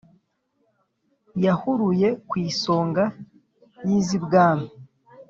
[1.45, 3.03] yahuruye ku isonga
[3.87, 4.69] y’iz’ibwami